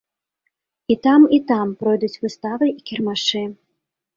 І 0.93 0.95
там, 1.03 1.27
і 1.37 1.39
там 1.53 1.75
пройдуць 1.83 2.19
выставы 2.27 2.73
і 2.73 2.77
кірмашы. 2.89 3.45